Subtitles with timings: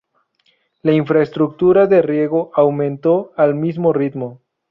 [0.81, 4.41] La infraestructura de riego aumento al mismo ritmo.